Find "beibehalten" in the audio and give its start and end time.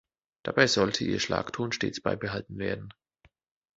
2.01-2.57